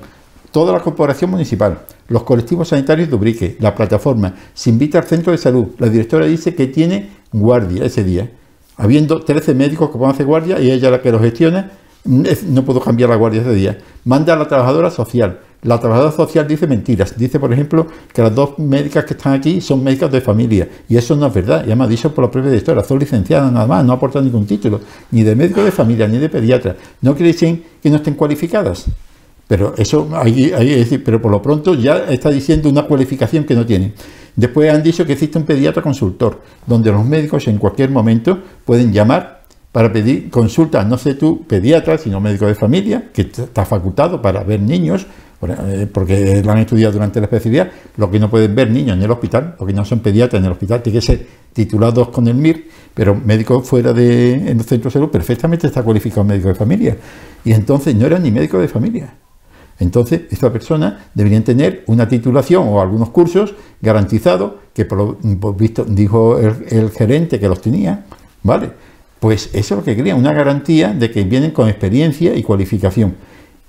[0.50, 5.32] toda la corporación municipal, los colectivos sanitarios de Ubrique, la plataforma, se invita al centro
[5.32, 5.68] de salud.
[5.78, 8.30] La directora dice que tiene guardia ese día,
[8.76, 11.72] habiendo 13 médicos que pueden hacer guardia y ella la que lo gestiona,
[12.04, 13.78] no puedo cambiar la guardia ese día.
[14.04, 17.16] Manda a la trabajadora social, la trabajadora social dice mentiras.
[17.16, 20.68] Dice, por ejemplo, que las dos médicas que están aquí son médicas de familia.
[20.88, 21.64] Y eso no es verdad.
[21.66, 22.84] Ya me ha dicho por la propia directora.
[22.84, 24.80] Son licenciadas nada más, no aportan ningún título.
[25.10, 26.76] Ni de médico de familia, ni de pediatra.
[27.00, 28.86] No quiere que no estén cualificadas.
[29.48, 33.44] Pero eso, ahí, ahí es decir, pero por lo pronto ya está diciendo una cualificación
[33.44, 33.92] que no tienen.
[34.36, 38.92] Después han dicho que existe un pediatra consultor, donde los médicos en cualquier momento pueden
[38.92, 44.22] llamar para pedir consulta, no sé tú, pediatra, sino médico de familia, que está facultado
[44.22, 45.06] para ver niños,
[45.92, 49.10] porque lo han estudiado durante la especialidad, lo que no pueden ver niños en el
[49.10, 52.68] hospital, porque no son pediatras en el hospital, tienen que ser titulados con el MIR,
[52.92, 56.96] pero médico fuera de en el centro de salud perfectamente está cualificado médico de familia.
[57.44, 59.14] Y entonces no era ni médico de familia.
[59.80, 65.84] Entonces, esta persona debería tener una titulación o algunos cursos garantizados, que por lo visto
[65.84, 68.04] dijo el, el gerente que los tenía,
[68.42, 68.70] ¿vale?
[69.18, 73.14] Pues eso es lo que quería, una garantía de que vienen con experiencia y cualificación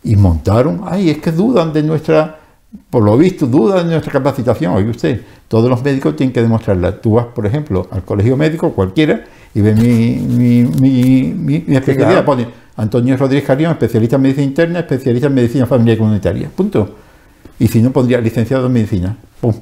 [0.05, 2.37] y montaron, ay, es que dudan de nuestra,
[2.91, 4.73] por lo visto, dudan de nuestra capacitación.
[4.73, 7.01] Oye usted, todos los médicos tienen que demostrarla.
[7.01, 9.23] Tú vas, por ejemplo, al colegio médico, cualquiera,
[9.55, 15.27] y ves mi, mi, mi, especialidad, pone Antonio Rodríguez Carrión, especialista en medicina interna, especialista
[15.27, 16.49] en medicina familiar y comunitaria.
[16.55, 16.95] Punto.
[17.57, 19.17] Y si no, pondría licenciado en medicina.
[19.41, 19.53] Pum.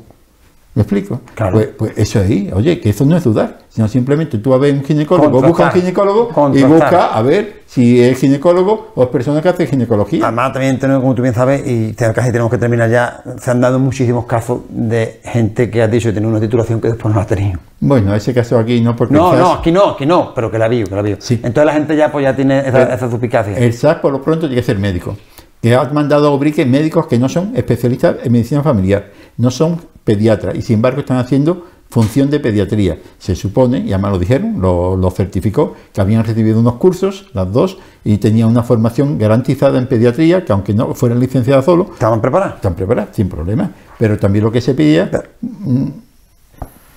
[0.76, 1.22] ¿Me explico?
[1.36, 1.54] Claro.
[1.54, 4.74] Pues, pues, eso ahí, oye, que eso no es dudar, sino simplemente tú a ver
[4.74, 9.40] un ginecólogo, busca un ginecólogo y busca a ver si es ginecólogo o es persona
[9.40, 10.24] que hace ginecología.
[10.24, 13.62] Además, también tenemos, como tú bien sabes, y casi tenemos que terminar ya, se han
[13.62, 17.22] dado muchísimos casos de gente que ha dicho que tiene una titulación que después no
[17.22, 17.60] ha tenido.
[17.80, 19.14] Bueno, ese caso aquí no, porque.
[19.14, 21.18] No, no, aquí no, aquí no, pero que la vio, que la vio.
[21.20, 21.36] Sí.
[21.36, 23.56] Entonces la gente ya, pues, ya tiene esa, esa suspicacia.
[23.56, 25.16] El SAS, por lo pronto, tiene que ser médico.
[25.62, 29.82] Que ha mandado a Obrique médicos que no son especialistas en medicina familiar, no son
[30.04, 32.98] pediatra y sin embargo están haciendo función de pediatría.
[33.20, 37.78] Se supone, y además lo dijeron, lo, certificó, que habían recibido unos cursos, las dos,
[38.04, 41.92] y tenían una formación garantizada en pediatría, que aunque no fueran licenciadas solo...
[41.94, 42.56] ¿Estaban preparadas?
[42.56, 43.70] Están preparadas, sin problema.
[44.00, 45.12] Pero también lo que se pedía...
[45.42, 45.90] Mm,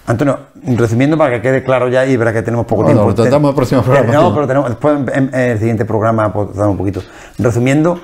[0.07, 3.05] Antonio, resumiendo para que quede claro ya y verá que tenemos poco tiempo.
[3.05, 4.12] lo tratamos el próximo programa.
[4.14, 7.03] No, pero tenemos, después en, el siguiente programa pues, un poquito.
[7.38, 8.01] Resumiendo,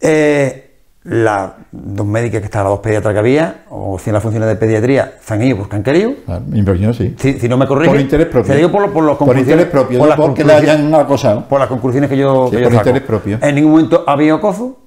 [0.00, 0.65] eh,
[1.08, 4.48] las dos médicas que estaban, las dos pediatras que había, o si en las funciones
[4.48, 6.12] de pediatría, se han ido porque han querido.
[6.26, 6.64] Ah, mi
[6.94, 7.14] sí.
[7.18, 7.90] Si, si, no me corrige.
[7.90, 8.52] Por interés propio.
[8.52, 11.46] Te digo por, por los Por interés propio, por no porque le hayan acosado.
[11.48, 13.38] Por las conclusiones que yo, sí, que por interés propio.
[13.40, 14.78] En ningún momento ha habido acoso.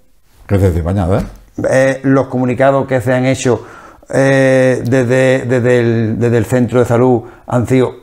[0.46, 1.24] Que desde nada.
[1.70, 3.66] Eh, los comunicados que se han hecho
[4.10, 7.96] eh, desde, desde, el, desde el centro de salud han sido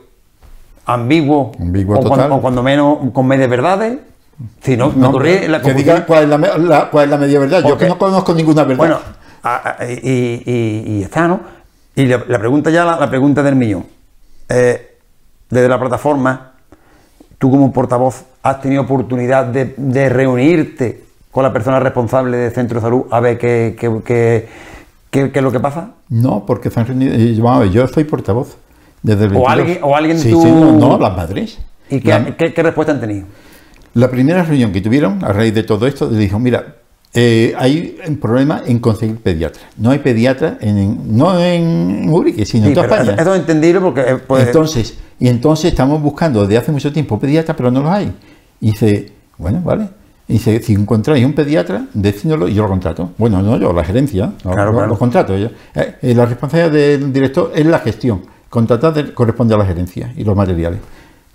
[0.85, 1.55] ambiguos.
[1.59, 2.03] O.
[2.03, 3.97] Cuando, o cuando menos con medias verdades.
[4.61, 7.63] Si no, me ocurría la que diga cuál es la, cuál es la media verdad.
[7.67, 8.77] Yo que no conozco ninguna verdad.
[8.77, 8.99] Bueno,
[10.03, 11.39] y, y, y, está, ¿no?
[11.95, 13.85] Y la, pregunta ya, la, pregunta del millón.
[14.49, 14.97] Eh,
[15.49, 16.51] desde la plataforma,
[17.39, 22.81] tú como portavoz has tenido oportunidad de, reunirte con la persona responsable del centro de
[22.81, 24.47] salud a ver qué, qué,
[25.11, 25.91] es lo que pasa?
[26.09, 28.57] No, porque se han reunido, eh, yo soy portavoz.
[29.01, 30.45] Desde el o alguien, o alguien tú...
[30.77, 31.59] no, las madres.
[31.89, 33.25] ¿Y qué, qué, respuesta han tenido?
[33.93, 36.75] La primera reunión que tuvieron a raíz de todo esto, le dijo, mira,
[37.13, 39.63] eh, hay un problema en conseguir pediatra.
[39.77, 43.15] No hay pediatra en, no en Urique, sino en toda España.
[43.19, 44.01] Eso es entendible porque...
[44.01, 47.91] Eh, pues, entonces, y entonces estamos buscando desde hace mucho tiempo pediatra, pero no los
[47.91, 48.13] hay.
[48.61, 49.89] Y dice, bueno, vale.
[50.27, 53.11] Y dice, si encontráis un pediatra, decídolo y yo lo contrato.
[53.17, 55.33] Bueno, no yo, la gerencia, claro, lo, lo, contrato.
[55.35, 55.49] Eh,
[56.01, 58.21] la responsabilidad del director es la gestión.
[58.49, 60.79] Contratar corresponde a la gerencia y los materiales.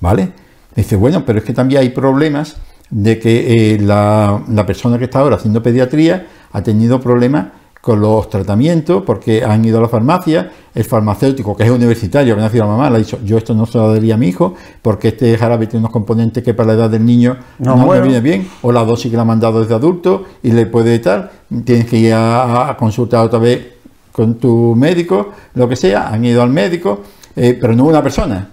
[0.01, 0.33] ¿Vale?
[0.75, 2.57] Dice, bueno, pero es que también hay problemas
[2.93, 7.47] de que eh, la, persona que está ahora haciendo pediatría ha tenido problemas
[7.81, 12.41] con los tratamientos porque han ido a la farmacia, el farmacéutico que es universitario, que
[12.41, 14.19] no ha sido la mamá, le ha dicho, yo esto no se lo daría a
[14.19, 17.77] mi hijo porque este jarabe tiene unos componentes que para la edad del niño no,
[17.77, 20.99] me viene bien, o la dosis que le ha mandado desde adulto y le puede
[21.01, 21.31] tal,
[21.65, 23.67] tienes que ir a, consultar otra vez
[24.13, 27.01] con tu médico, lo que sea, han ido al médico,
[27.35, 28.49] eh, pero no una persona,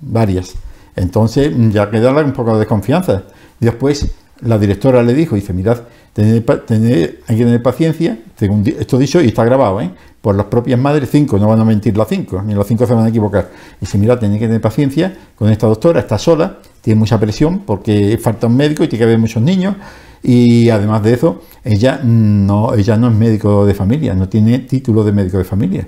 [0.00, 0.54] varias.
[0.96, 3.24] Entonces ya queda un poco de desconfianza.
[3.58, 5.78] Después la directora le dijo, dice, mirad,
[6.16, 9.90] hay que tener paciencia, según esto dicho, y está grabado, ¿eh?
[10.20, 12.94] por las propias madres, cinco, no van a mentir las cinco, ni los cinco se
[12.94, 13.50] van a equivocar.
[13.80, 18.18] Dice, mirad, tenéis que tener paciencia con esta doctora, está sola, tiene mucha presión porque
[18.18, 19.76] falta un médico y tiene que haber muchos niños,
[20.22, 25.04] y además de eso, ella no, ella no es médico de familia, no tiene título
[25.04, 25.86] de médico de familia,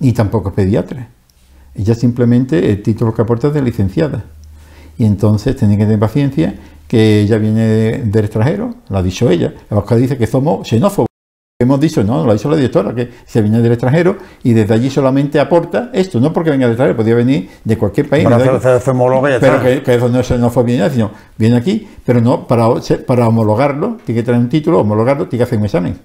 [0.00, 1.08] ni tampoco es pediatra.
[1.74, 4.24] Ella simplemente el título que aporta es de licenciada.
[4.96, 6.54] Y entonces tiene que tener paciencia
[6.86, 7.66] que ella viene
[8.04, 9.52] del extranjero, lo ha dicho ella.
[9.70, 11.08] La Oscar dice que somos xenófobos.
[11.60, 14.74] Hemos dicho, no, lo ha dicho la directora, que se viene del extranjero y desde
[14.74, 18.26] allí solamente aporta esto, no porque venga del extranjero, podría venir de cualquier país.
[19.40, 22.68] pero que, que, eso no es xenofobia, sino viene aquí, pero no, para,
[23.06, 25.98] para homologarlo, tiene que traer un título, homologarlo, tiene que hacer un examen.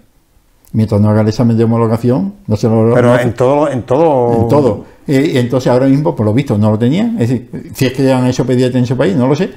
[0.71, 4.41] Mientras no haga el examen de homologación, no se lo Pero en todo, en todo.
[4.43, 4.86] En todo.
[5.12, 7.12] Y entonces ahora mismo, por lo visto, no lo tenía.
[7.19, 9.50] Es decir, si es que ya han hecho pediatra en ese país, no lo sé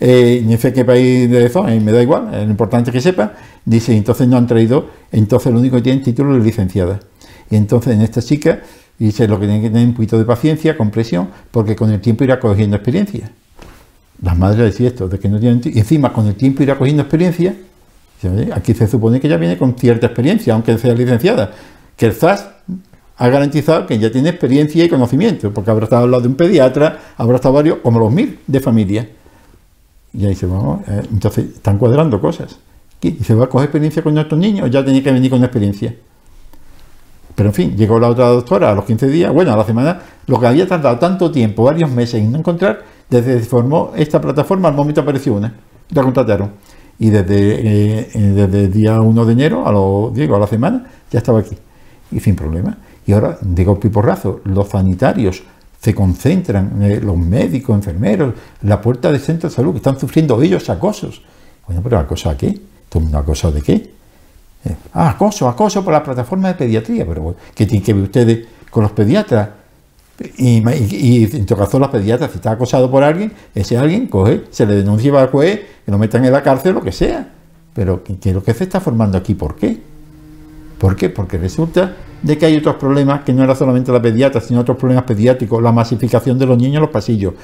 [0.00, 3.34] eh, ni sé qué país de eso, me da igual, lo importante es que sepa,
[3.66, 7.00] dice, entonces no han traído, entonces lo único que tienen título es licenciada.
[7.50, 8.60] Y entonces en esta chica,
[8.98, 12.24] dice, lo que tienen que tener un poquito de paciencia, compresión, porque con el tiempo
[12.24, 13.30] irá cogiendo experiencia.
[14.22, 17.02] Las madres decían esto, de que no tienen, y encima con el tiempo irá cogiendo
[17.02, 17.54] experiencia,
[18.54, 21.52] aquí se supone que ya viene con cierta experiencia, aunque sea licenciada,
[21.96, 22.48] que el ZAS
[23.20, 26.36] ha garantizado que ya tiene experiencia y conocimiento, porque habrá estado al lado de un
[26.36, 29.06] pediatra, habrá estado varios, como los mil de familia.
[30.14, 32.58] Y ahí dice, vamos, eh, entonces están cuadrando cosas.
[33.02, 35.94] Y se va a coger experiencia con nuestros niños, ya tenía que venir con experiencia.
[37.34, 40.00] Pero en fin, llegó la otra doctora a los 15 días, bueno, a la semana,
[40.26, 43.92] lo que había tardado tanto tiempo, varios meses en no encontrar, desde que se formó
[43.96, 45.52] esta plataforma, al momento apareció una,
[45.90, 46.52] la contrataron.
[46.98, 50.46] Y desde, eh, eh, desde el día 1 de enero, a, lo, digo, a la
[50.46, 51.58] semana, ya estaba aquí.
[52.12, 52.78] Y sin problema.
[53.10, 55.42] Y ahora, de golpe y porrazo, los sanitarios,
[55.80, 60.40] se concentran eh, los médicos, enfermeros, la puerta del centro de salud, que están sufriendo
[60.40, 61.20] ellos acosos.
[61.66, 62.60] Bueno, pero ¿acoso a qué?
[63.12, 63.72] ¿Acoso de qué?
[64.64, 68.46] Eh, ah, acoso, acoso por la plataforma de pediatría, pero ¿qué tienen que ver ustedes
[68.70, 69.48] con los pediatras?
[70.36, 70.58] Y,
[71.36, 74.76] en todo caso, los pediatras, si está acosado por alguien, ese alguien coge, se le
[74.76, 77.28] denuncia al juez, que lo metan en la cárcel, lo que sea.
[77.74, 79.34] Pero ¿qué es lo que se está formando aquí?
[79.34, 79.80] ¿Por qué?
[80.78, 81.08] ¿Por qué?
[81.08, 84.76] Porque resulta de que hay otros problemas que no era solamente la pediatra, sino otros
[84.76, 87.34] problemas pediátricos, la masificación de los niños en los pasillos.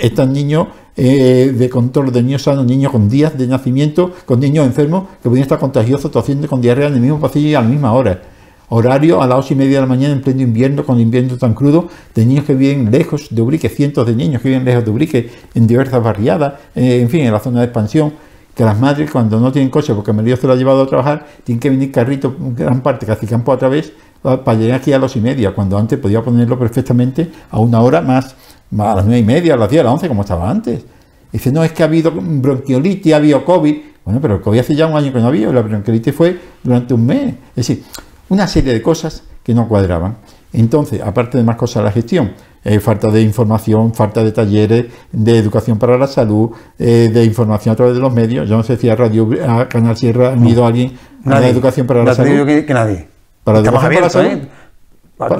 [0.00, 4.66] Estos niños eh, de control de niños sanos, niños con días de nacimiento, con niños
[4.66, 7.68] enfermos que pueden estar contagiosos, tosiendo con diarrea en el mismo pasillo y a la
[7.68, 8.22] misma hora.
[8.70, 11.54] Horario a las ocho y media de la mañana en pleno invierno, con invierno tan
[11.54, 14.90] crudo, de niños que viven lejos de Ubrique, cientos de niños que viven lejos de
[14.90, 18.12] Ubrique, en diversas barriadas, eh, en fin, en la zona de expansión
[18.54, 21.26] que las madres cuando no tienen coche porque Dios se lo ha llevado a trabajar,
[21.42, 23.92] tienen que venir carrito, gran parte, casi campo a través,
[24.24, 28.00] para llegar aquí a las y media, cuando antes podía ponerlo perfectamente a una hora
[28.00, 28.34] más,
[28.78, 30.82] a las nueve y media, a las diez, a las once, como estaba antes.
[31.30, 33.76] Dice, no, es que ha habido bronquiolitis, ha habido COVID.
[34.04, 36.94] Bueno, pero el COVID hace ya un año que no había, la bronquiolitis fue durante
[36.94, 37.34] un mes.
[37.54, 37.84] Es decir,
[38.30, 40.16] una serie de cosas que no cuadraban.
[40.54, 42.32] Entonces, aparte de más cosas, la gestión,
[42.64, 47.74] eh, falta de información, falta de talleres, de educación para la salud, eh, de información
[47.74, 48.48] a través de los medios.
[48.48, 50.92] Yo no sé si a Radio a Canal Sierra ha ido alguien
[51.26, 52.46] a la educación para la salud.
[52.46, 53.13] Que, que nadie.
[53.44, 54.30] Para educación para la salud.
[54.30, 54.48] ¿eh?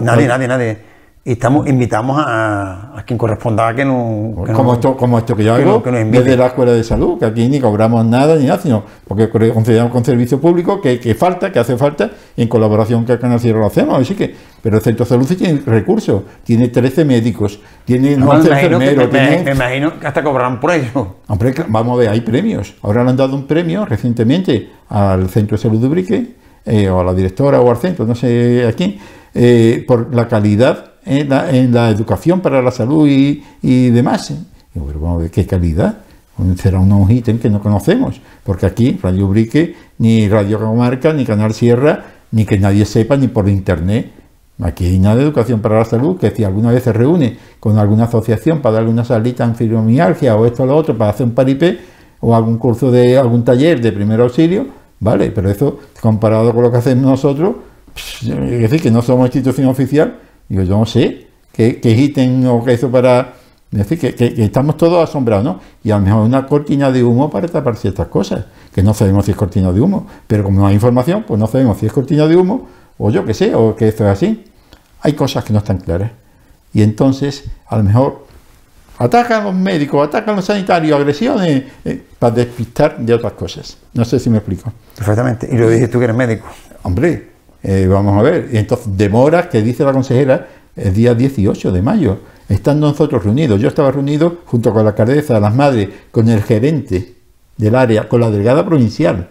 [0.03, 0.79] Nadie, nadie, nadie.
[1.25, 5.35] y estamos invitamos a, a quien corresponda a que no que como, esto, como esto
[5.35, 8.61] que yo hago desde la escuela de salud, que aquí ni cobramos nada ni nada,
[8.61, 13.05] sino porque consideramos con servicio público que, que, falta, que hace falta, y en colaboración
[13.05, 14.01] con Canal Cielo lo hacemos.
[14.01, 18.29] Así que, pero el centro de salud sí tiene recursos, tiene 13 médicos, tiene no,
[18.29, 19.11] 11 enfermeros.
[19.11, 21.17] Me, imagino que hasta cobrarán por ello.
[21.27, 22.75] Hombre, vamos a ver, hay premios.
[22.83, 27.00] Ahora le han dado un premio recientemente al centro de salud de Ubrique, eh, o
[27.00, 28.96] a la directora o al centro, no sé a quién,
[29.35, 34.33] eh, por la calidad en la, educación para la salud y, demás.
[34.72, 35.98] pero vamos a ver qué calidad.
[36.57, 41.55] Será unos ítems que no conocemos, porque aquí Radio Brique, ni Radio Comarca, ni Canal
[41.55, 44.11] Sierra, ni que nadie sepa, ni por internet.
[44.61, 47.79] Aquí hay nada de educación para la salud, que si alguna vez se reúne con
[47.79, 51.27] alguna asociación para darle una salita en fibromialgia o esto o lo otro para hacer
[51.27, 51.79] un paripé
[52.20, 54.66] o algún curso de algún taller de primer auxilio,
[55.05, 57.57] vale, pero eso comparado con lo que hacemos nosotros,
[57.95, 62.90] es decir, que no somos institución oficial, yo no sé qué, qué o qué eso
[62.90, 63.35] para...
[63.71, 65.61] decir, que, estamos todos asombrados, ¿no?
[65.85, 69.27] Y a lo mejor una cortina de humo para tapar ciertas cosas, que no sabemos
[69.27, 71.93] si es cortina de humo, pero como no hay información, pues no sabemos si es
[71.93, 74.45] cortina de humo, o yo qué sé, o que esto es así.
[75.03, 76.12] Hay cosas que no están claras.
[76.73, 78.27] Y entonces, a lo mejor,
[78.98, 83.76] atacan a los médicos, atacan a los sanitarios, agresiones, eh, para despistar de otras cosas.
[83.92, 84.72] No sé si me explico.
[84.96, 85.48] Perfectamente.
[85.50, 86.46] Y lo dices tú que eres médico.
[86.83, 87.30] Hombre,
[87.62, 91.83] eh, vamos a ver, y entonces demoras que dice la consejera el día 18 de
[91.83, 93.61] mayo, estando nosotros reunidos.
[93.61, 97.14] Yo estaba reunido junto con la alcaldesa, las madres, con el gerente
[97.57, 99.28] del área, con la delegada provincial,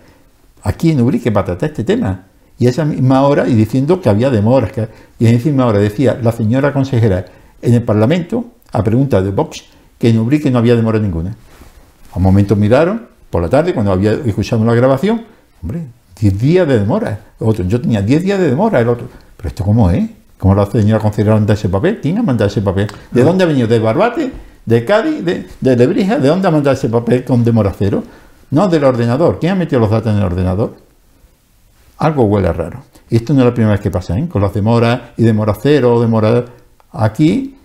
[0.63, 2.27] aquí en Ubrique para tratar este tema.
[2.57, 4.87] Y esa misma hora, y diciendo que había demoras, que,
[5.19, 7.25] y en esa misma hora decía la señora consejera
[7.61, 9.63] en el Parlamento, a pregunta de Vox,
[9.97, 11.35] que en Ubrique no había demora ninguna.
[12.11, 15.23] A un momento miraron, por la tarde, cuando había, escuchado la grabación,
[15.61, 15.85] hombre,
[16.19, 17.19] 10 días de demora.
[17.39, 19.07] Otro, yo tenía 10 días de demora, el otro.
[19.37, 20.09] ¿Pero esto cómo es?
[20.37, 21.99] ¿Cómo la señora considera mandar ese papel?
[22.01, 22.87] ¿Quién ha mandado ese papel?
[23.11, 23.67] ¿De dónde ha venido?
[23.67, 24.31] ¿De Barbate?
[24.65, 25.23] ¿De Cádiz?
[25.23, 26.17] ¿De, de Lebrija?
[26.19, 28.03] ¿De dónde ha mandado ese papel con demora cero?
[28.51, 29.39] No, del ordenador.
[29.39, 30.75] ¿Quién ha metido los datos en el ordenador?
[31.97, 32.83] Algo huele raro.
[33.09, 34.27] Y esto no es la primera vez que pasa, ¿eh?
[34.27, 36.45] Con las demoras y demora cero, demora...
[36.91, 37.55] Aquí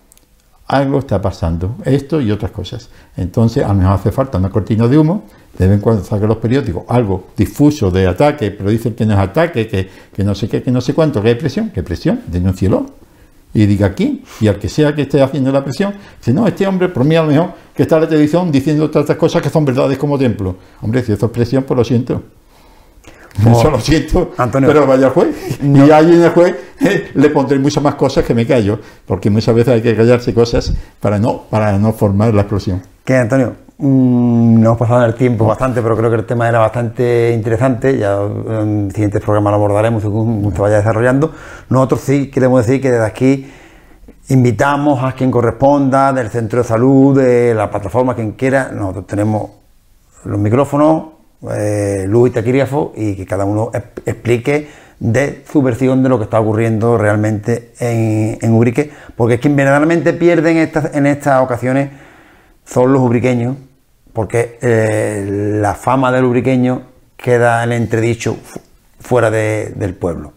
[0.68, 1.76] algo está pasando.
[1.84, 2.90] Esto y otras cosas.
[3.16, 5.24] Entonces, a lo mejor hace falta una cortina de humo
[5.58, 9.14] de vez en cuando saquen los periódicos algo difuso de ataque, pero dicen que no
[9.14, 11.82] es ataque, que, que no sé qué, que no sé cuánto, que hay presión, ¿qué
[11.82, 12.20] presión?
[12.28, 12.86] Denúncielo.
[13.54, 16.66] Y diga aquí, y al que sea que esté haciendo la presión, si no, este
[16.66, 19.48] hombre, por mí a lo mejor, que está en la televisión diciendo tantas cosas que
[19.48, 20.56] son verdades como templo.
[20.82, 22.22] Hombre, si eso es presión, pues lo siento.
[23.46, 25.60] Eso lo siento, pero vaya juez.
[25.62, 29.30] Y ahí en el juez eh, le pondré muchas más cosas que me callo, porque
[29.30, 32.82] muchas veces hay que callarse cosas para no, para no formar la explosión.
[33.04, 33.54] ¿Qué, Antonio?
[33.78, 37.96] Mm, no hemos pasado el tiempo bastante, pero creo que el tema era bastante interesante.
[37.96, 41.32] Ya en siguientes programas lo abordaremos según se vaya desarrollando.
[41.70, 43.46] Nosotros sí queremos decir que desde aquí
[44.30, 48.70] invitamos a quien corresponda, del centro de salud, de la plataforma, quien quiera.
[48.72, 49.50] Nosotros tenemos
[50.24, 51.04] los micrófonos,
[51.50, 53.70] eh, luz y taquígrafo, y que cada uno
[54.06, 59.40] explique de su versión de lo que está ocurriendo realmente en, en Ubrique, porque es
[59.40, 61.90] quien verdaderamente pierde en estas, en estas ocasiones
[62.64, 63.56] son los ubriqueños
[64.18, 66.82] porque eh, la fama del ubriqueño
[67.16, 68.36] queda en entredicho
[68.98, 70.32] fuera del pueblo.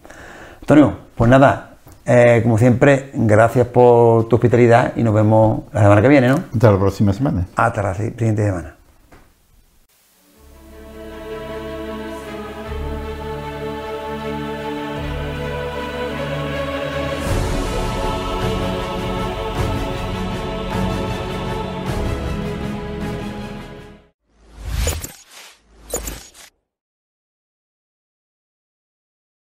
[0.59, 6.01] Antonio, pues nada, eh, como siempre, gracias por tu hospitalidad y nos vemos la semana
[6.01, 6.43] que viene, ¿no?
[6.53, 7.47] Hasta la próxima semana.
[7.55, 8.75] Hasta la siguiente semana.